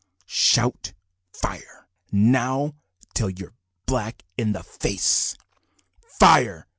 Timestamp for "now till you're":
2.11-3.53